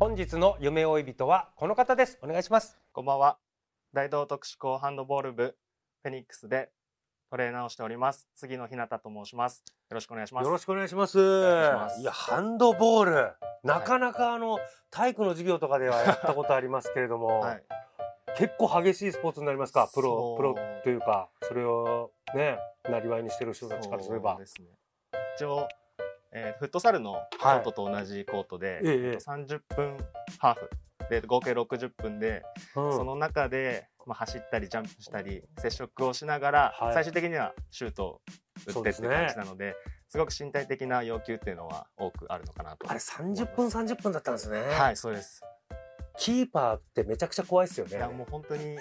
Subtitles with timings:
[0.00, 3.36] 本日の夢追い人はこの方ですお願いしますこんばんは。
[3.92, 5.56] 大道特殊校ハンドボール部
[6.04, 6.70] フェニックスで
[7.32, 8.28] トレーナーをしております。
[8.36, 9.64] 杉野ひなたと申します。
[9.90, 10.44] よろしくお願いします。
[10.44, 13.32] よろしくお願いします願いやハンドボール
[13.64, 14.60] なかなかあの
[14.92, 17.62] 体育の授業とかではやったことありますけれども、はい。
[18.36, 19.90] 結構激しいスポーツになりますか？
[19.92, 22.56] プロプロというかそれをね
[22.88, 24.68] なりわいにしてる人たちからすればそうですね。
[25.36, 25.66] 一応、
[26.32, 29.16] えーフットサルのコートと同じコートで、ええええ。
[29.16, 29.96] 30分
[30.38, 30.70] ハーフ。
[31.10, 32.42] で合計60分で、
[32.76, 32.92] うん。
[32.92, 36.94] その中で、まあ、走ったりジャンプしたり接触をしながら、はい。
[36.94, 38.20] 最終的にはシュートを
[38.66, 39.74] 打ってっていう感じなので。
[40.08, 42.90] すごく身体的な要求っていうのは多くあるのかなと。
[42.90, 44.62] あれ30分30分だったんですね。
[44.62, 45.42] はいそうです。
[46.16, 47.96] キーパーってめちゃくちゃ怖いですよね。
[47.98, 48.78] いやもう本当に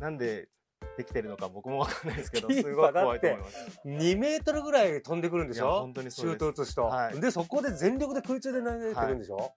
[0.00, 0.48] なんで
[0.96, 3.80] できてるのか僕もわかんないですけど すごい怖いと思います。
[3.86, 5.80] 2メートルぐらい飛んでくるんでしょ？
[5.80, 7.20] 本当にシュート打つ人、はい。
[7.20, 9.52] でそこで全力で空中で投げてるんでしょ、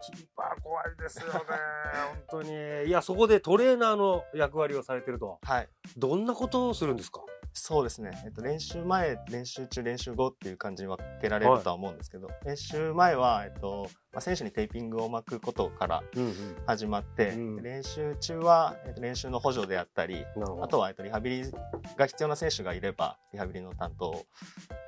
[0.00, 1.32] キーパー怖いですよね
[2.30, 2.88] 本当に。
[2.88, 5.68] いやそこでトレーナーの役割をされてるとはい。
[5.96, 7.22] どんなことをするんですか？
[7.54, 16.32] そうですね、えっと、練習前練習中練習後っていう感じに分けられるとは思うんですけど、練習前は、えっとまあ、選手にテーピングを巻くことからうんうん。
[16.66, 17.56] 始まって、うん。
[17.56, 20.24] で練習中は、えっと、練習の補助であったり
[20.62, 21.50] あとは、えっと、リハビリ
[21.96, 24.26] が必要な選手がいればリハビリの担当を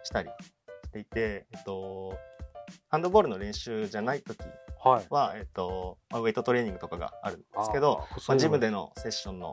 [0.03, 0.31] したり
[0.85, 2.19] していて、えっと、
[2.89, 4.39] ハンドボールの練習じゃない時
[4.83, 5.07] はい。
[5.09, 9.53] は、えっとまあ、ウェイトトレーニングとかがあるんですけどまあ、ジムでのセッションの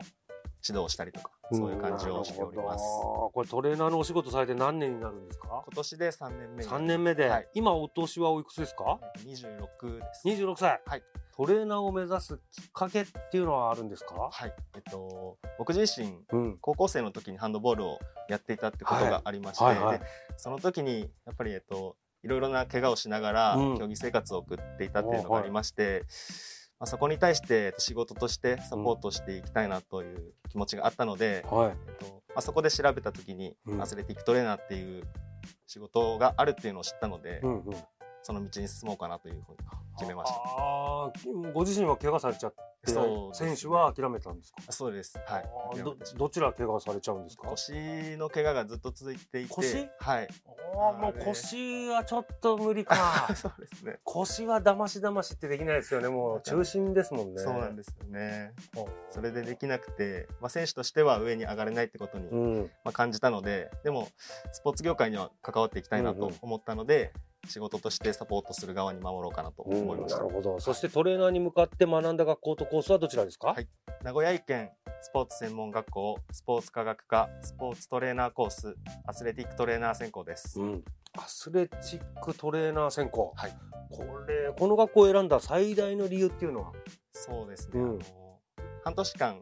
[0.65, 2.83] 指導をしたりとかそういう感じをしております。
[3.33, 5.47] これトレーナーのお仕事されて何年になるんですか？
[5.65, 6.69] 今年で3年目に。
[6.69, 7.47] 3年目で、はい。
[7.53, 10.27] 今お年はおいくつですか？26です。
[10.27, 11.03] 26歳、はい。
[11.35, 14.29] トレーナーを目指すきっかけっていうのはあるんですか？
[14.31, 14.53] はい。
[14.75, 16.57] えっと、僕自身、うん。
[16.59, 17.99] 高校生の時にハンドボールを
[18.29, 19.85] やっていたってことがありまして、はいはい。
[19.85, 20.05] はいで
[20.37, 23.77] その時に、やっぱり、えっと、いろいろな怪我をしながら、うん。
[23.77, 26.03] 競技生活を送っていたっていうのがありまして、
[26.81, 31.69] まあ、そこに対してえっと仕事としてサポートしていきたいなという気持ちがあったので、はい。
[31.69, 33.81] えっとまあ、そこで調べた時に、うん。
[33.81, 35.03] アスレティックトレーナーっていう
[35.67, 37.75] 仕事があるっていうのを知ったので、うんうん。
[38.23, 39.57] その道に進もうかなというふうに
[39.99, 40.37] 決めました。
[40.37, 41.11] ああ
[41.53, 42.99] ご自身は怪我されちゃって、ね。
[43.33, 44.71] 選手は諦めたんですか？
[44.71, 45.19] そうです。
[45.27, 45.83] はい。
[45.83, 47.47] どどちら怪我されちゃうんですか？
[47.47, 47.73] 腰
[48.17, 49.87] の怪我がずっと続いていて、腰？
[49.99, 50.27] はい。
[50.75, 53.29] ああもう腰はちょっと無理か。
[53.35, 53.99] そうですね。
[54.03, 56.07] 腰はだましだましってできないですよね。
[56.07, 57.41] もう中心ですもんね。
[57.41, 58.53] そうなんですよね。
[58.59, 58.69] す
[59.11, 62.71] それでできなくて、まあ、選手としては上に上がれないってことに、うん。
[62.83, 64.07] まあ、感じたので、でも、
[64.51, 66.31] スポーツ業界には関わっていきたいなうんうん。
[66.31, 67.13] と思ったので、
[67.47, 70.19] 仕事としてサポートする側に守ろうかなと思いました。
[70.19, 70.59] なるほど。
[70.59, 73.67] そしてトレーナーに向かって学んだ学校とコースはどちらですか、はい。
[74.03, 74.69] 名古屋医研
[75.01, 78.75] スポーツ専門学校スポーツ科学科スポーツトレーナーコース
[79.05, 80.59] アスレティックトレーナー専攻です。
[80.61, 80.83] うん、
[81.17, 83.51] アスレチックトレーナー専攻、はい。
[83.89, 86.71] これこの学校を選んだ最大の理由っていうのは？
[87.11, 87.89] そうですね、うん。
[87.89, 87.99] あの
[88.83, 89.41] 半年間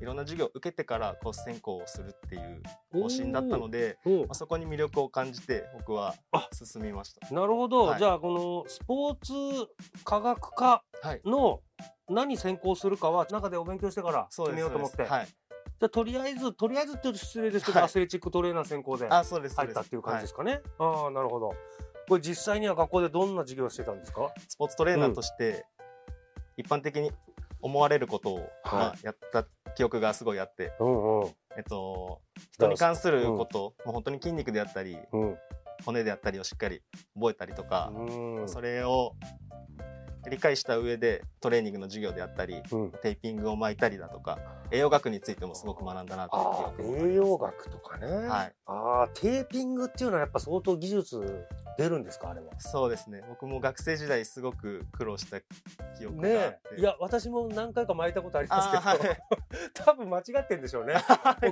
[0.00, 6.48] いろんな授業を受けてからコース専攻をするっていう方針だったので、まあ、そこに魅力を感じて僕はあ。
[6.52, 7.34] 進みました。
[7.34, 7.98] なるほど、はい。
[7.98, 9.32] じゃあこのスポーツ
[10.04, 11.60] 科学科はい、の
[12.08, 17.84] 何専攻するかは中でお勉強してから決めようと思って、はい、じゃあとりあえずとりあえずって失礼ですけど、はい。
[17.84, 19.74] アスレチックトレーナー専攻であそうですそうです。
[19.76, 21.52] 入ったっていう感じですかね、ああなるほど。
[22.08, 24.32] これ実際には学校でどんな授業をしてたんですか？
[24.48, 25.66] スポーツトレーナーとして
[26.56, 27.12] 一般的に
[27.60, 28.46] 思われることを、はい。
[28.72, 29.44] まあ、やった
[29.78, 31.28] 記憶がすごいあって、うんうん。
[31.56, 32.20] えっと、
[32.50, 35.36] 人に関すること、もう本当に筋肉であったりうん。
[35.86, 36.82] 骨であったりをしっかり
[37.14, 38.48] 覚えたりとか、うん。
[38.48, 39.14] それを
[40.28, 42.90] 理解した上でトレーニングの授業であったりうん。
[43.02, 44.40] テーピングを巻いたりだとか
[44.72, 48.52] 栄養学についてもすごく学んだなとあいう栄養学とかね、はい。
[48.66, 51.46] あーテーピングっていうのはやっぱ相当技術
[51.78, 52.30] 出るんですか？
[52.30, 52.52] あれは。
[52.58, 53.22] そうですね。
[53.28, 55.40] 僕も学生時代すごく苦労した
[55.96, 56.58] 記憶があねって。
[56.76, 58.98] えいや私も何回か巻いたことありますけど、はい
[59.74, 60.94] 多分間違ってんでしょうね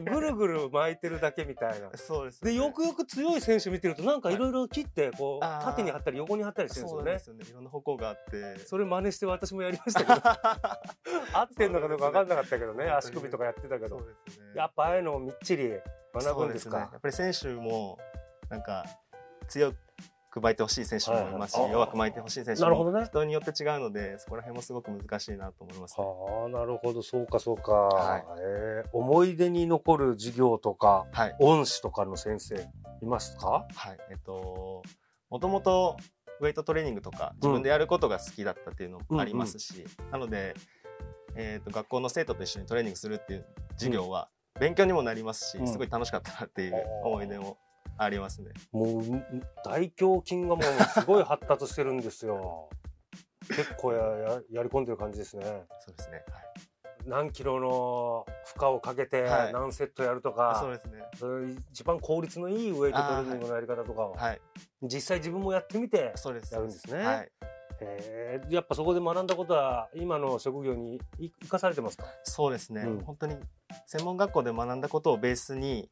[0.04, 2.50] ぐるぐる巻いてるだけみたいなそうですね。
[2.50, 7.50] でよくよく強い選手見てるとなんかいろいろ切ってこう縦に貼ったり横に貼ったりしてるんですよねそうなんですよね。
[7.50, 8.58] いろんな方向があって。
[8.66, 10.12] それ真似して私もやりましたけど
[11.38, 14.00] 合ってんのかどうか分かんなかったけどね足首とかやってたけど。
[14.54, 15.72] やっぱああいうのをみっちり
[16.14, 16.76] 学ぶんですか？
[16.78, 16.88] ね。
[16.92, 17.98] やっぱり選手も
[18.48, 18.84] なんか
[19.48, 19.72] 強
[20.36, 23.04] く巻いてほしい選手もいますし、はいはい弱く巻いてほしい選手もね。
[23.04, 26.04] 人によって違うので、そこら辺もすごく難しいなと思います、ね。
[26.04, 27.02] はあなるほど。
[27.02, 28.24] そうかそうか、はい。
[28.40, 31.36] えー思い出に残る授業とかはい。
[31.40, 32.54] 恩師とかの先生
[33.02, 33.66] いますか？
[33.74, 33.98] はい。
[34.10, 34.82] えっと、
[35.30, 35.96] もともと
[36.40, 40.54] ウェイトトレーニングとか自分でやることが好きだったっていうのもありますし、なので、
[41.34, 44.28] えっと、学校の生徒と一緒にトレーニングするっていう授業は
[44.60, 45.68] 勉強にもなりますし、うん。
[45.68, 47.58] すごい楽しかったなっていう思い出も
[47.98, 48.50] ありますね。
[48.72, 49.02] もう
[49.64, 50.62] 大胸筋がもう
[50.92, 52.68] すごい発達してるんですよ
[53.48, 55.44] 結構やややり込んでる感じですね
[55.80, 56.24] そうですね。
[57.06, 60.56] 何キロの負荷をかけてはい何セットやるとはい。
[60.56, 61.04] そうか、ですね。
[61.16, 64.40] そういう一番効率のいいウェイトトレーニングのやり方とかをはい。
[64.82, 66.52] 実際自分もやってみてそうです。
[66.52, 67.30] やるんですねはい。
[67.80, 73.00] へーやっぱそこで学んだことは今の職業にい生かされてますか、そうですね、うん。
[73.00, 73.36] 本当に
[73.86, 75.90] 専門学校で学んだことをベースに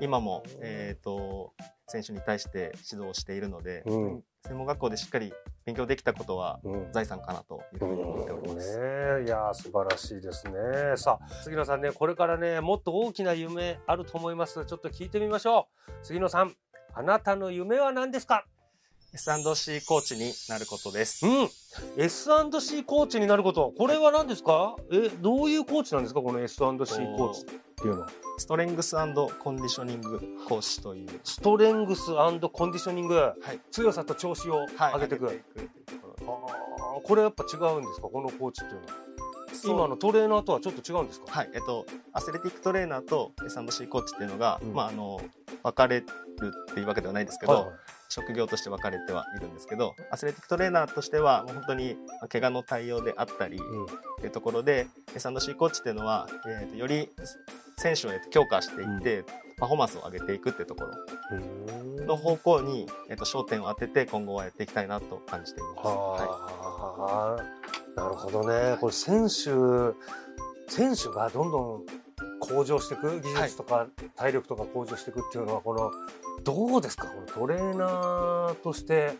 [0.00, 1.52] 今も、えー、と
[1.86, 4.24] 選手に対して指導しているので、うん。
[4.46, 5.32] 専門学校でしっかり
[5.64, 6.92] 勉強できたことはうん。
[6.92, 8.78] 財産かなというふうに思っております。
[8.78, 8.84] ね
[9.24, 10.52] いやー素晴らしいですね。
[10.96, 15.92] さあ杉野さんねこれからねもっと大きな夢あると思いますちょっと聞いてみましょう。
[16.02, 16.54] 杉野さん
[16.94, 18.46] あなたの夢は何ですか？
[19.14, 21.26] S&C コーチになることです。
[21.26, 21.48] うん。
[21.96, 23.72] S&C コーチになること。
[23.76, 24.76] これは何ですか？
[24.92, 26.20] えどういうコーチなんですか？
[26.20, 27.44] この S&C コーチっ
[27.76, 28.02] ていうの。
[28.02, 33.14] はストレングスコンディショニング講師という、ストレングスコンディショニング。
[33.16, 33.60] はい。
[33.70, 35.68] 強さと調子をはい、上げていく、上げてい
[36.20, 38.08] あーこれやっぱ違うんですか？
[38.08, 38.92] このコーチっていうのは。
[39.64, 41.26] 今のトレーナーとはちょっと違うんですか？
[41.32, 44.74] はい、えっと、アスレティックトレーナーと S&C コーチっていうのが、うん。
[44.74, 45.20] まあ、あの、
[45.62, 46.06] 分かれる
[46.70, 47.74] っていうわけではないですけど、はいはい
[48.08, 53.60] 職業として分かれてはいるんですけどアスレティックトレーナーとしてはもう本当にまあ怪我の対応であったりっ
[54.20, 57.10] ていうところで S&C コーチっていうのは、えーとより
[57.76, 59.24] 選手をえーと強化していって、
[59.56, 60.90] パフォーマンスを上げていくっていうところ
[61.30, 62.06] うん。
[62.06, 65.86] の方向に、えー、と焦点を当てて今後はやっていきたいなと感じています。
[65.86, 68.76] ははあ、なるほどね。
[68.80, 69.94] これ選手、
[70.68, 72.07] 選手がどんどん
[72.48, 72.96] 向上してい。
[72.96, 73.86] く、技術とか
[74.16, 75.90] 体力とか向上していくっていうのは、この、
[76.44, 77.06] どうですか？
[77.06, 79.16] このトレーナーとして、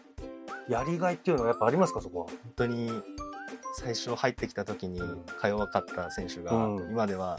[0.68, 2.00] やりがいっていうのはやっぱありますか？
[2.00, 2.26] そこは。
[2.26, 2.90] い、本当に
[3.74, 5.00] 最初入ってきた時に
[5.38, 6.90] か弱かった選手が、うん。
[6.90, 7.38] 今では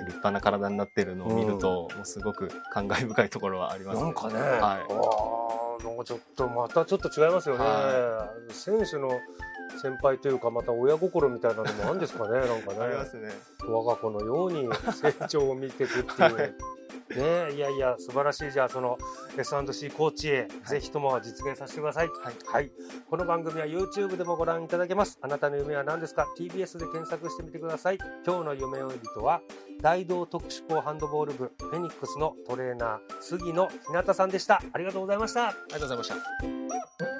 [0.00, 4.50] 立派な体になってるのを見ると、もうすごく感慨深いところはあります、なんかね、はい。
[4.50, 7.64] あーなんかちょっとまたちょっと違いますよね。
[7.64, 9.08] は選手の
[9.78, 12.80] 先輩というかまた親心みたいなのもあるんですかね なんかね。
[12.80, 13.30] ありますね。
[13.66, 16.34] 我が子のように成長を見ていくっていう。
[16.34, 16.54] はい
[17.16, 18.96] ねいやいや素晴らしいじゃあその
[19.36, 22.08] S&C コーチへ、ぜひとも実現させてください。
[22.08, 22.72] はいはい。
[23.08, 25.18] この番組は YouTube でもご覧いただけます。
[25.22, 27.98] あなたの夢は何ですか ?TBS で検索してみてください。
[28.26, 29.40] 今日の夢追い人は
[29.80, 34.62] 大道特殊工ハンドボール部フェニックスのトレーナー杉野ひなたさんでした。
[34.72, 35.48] ありがとうございました。
[35.48, 37.19] ありがとうございました。